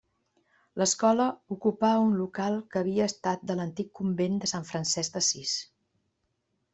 [0.81, 1.25] L'Escola
[1.55, 5.53] ocupà un local que havia estat de l'antic Convent de Sant Francesc d'Assís.